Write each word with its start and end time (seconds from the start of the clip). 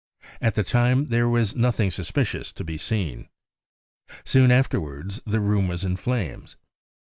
At 0.41 0.55
the 0.55 0.63
time 0.63 1.09
there 1.09 1.29
was 1.29 1.55
nothing 1.55 1.91
sus 1.91 2.09
picious 2.09 2.51
to 2.55 2.63
be 2.63 2.75
seen. 2.75 3.27
Soon 4.23 4.49
afterwards 4.49 5.21
the 5.27 5.39
room 5.39 5.67
was 5.67 5.83
in 5.83 5.95
flames. 5.95 6.55